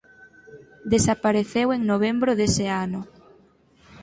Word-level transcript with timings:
Desapareceu 0.93 1.67
en 1.75 1.81
novembro 1.91 2.31
dese 2.39 2.65
ano. 2.85 3.01